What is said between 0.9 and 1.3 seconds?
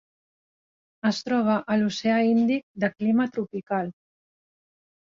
Es